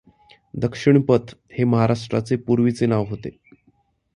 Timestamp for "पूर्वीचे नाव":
2.37-3.05